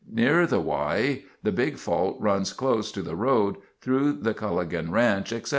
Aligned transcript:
Near 0.11 0.47
the 0.47 0.59
Y, 0.59 1.25
the 1.43 1.51
big 1.51 1.77
fault 1.77 2.17
runs 2.19 2.53
close 2.53 2.91
to 2.91 3.03
the 3.03 3.15
road, 3.15 3.57
through 3.81 4.13
the 4.13 4.33
Culligan 4.33 4.89
ranch, 4.89 5.31
etc. 5.31 5.49